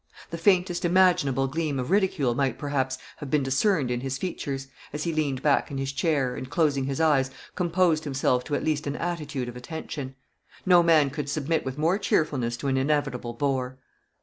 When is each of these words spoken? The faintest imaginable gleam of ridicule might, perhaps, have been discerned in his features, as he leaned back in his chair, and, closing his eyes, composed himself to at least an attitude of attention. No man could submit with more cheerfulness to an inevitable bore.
The 0.31 0.37
faintest 0.39 0.83
imaginable 0.83 1.45
gleam 1.45 1.77
of 1.79 1.91
ridicule 1.91 2.33
might, 2.33 2.57
perhaps, 2.57 2.97
have 3.17 3.29
been 3.29 3.43
discerned 3.43 3.91
in 3.91 3.99
his 4.01 4.17
features, 4.17 4.65
as 4.91 5.03
he 5.03 5.13
leaned 5.13 5.43
back 5.43 5.69
in 5.69 5.77
his 5.77 5.91
chair, 5.91 6.35
and, 6.35 6.49
closing 6.49 6.85
his 6.85 6.99
eyes, 6.99 7.29
composed 7.53 8.03
himself 8.03 8.43
to 8.45 8.55
at 8.55 8.63
least 8.63 8.87
an 8.87 8.95
attitude 8.95 9.47
of 9.47 9.55
attention. 9.55 10.15
No 10.65 10.81
man 10.81 11.11
could 11.11 11.29
submit 11.29 11.63
with 11.63 11.77
more 11.77 11.99
cheerfulness 11.99 12.57
to 12.57 12.67
an 12.67 12.77
inevitable 12.77 13.33
bore. 13.33 13.77